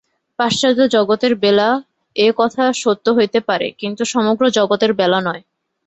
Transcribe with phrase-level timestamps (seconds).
[0.39, 1.69] পাশ্চাত্য-জগতের বেলা
[2.15, 5.41] এ-কথা সত্য হইতে পারে, কিন্তু সমগ্র জগতের বেলা নয়।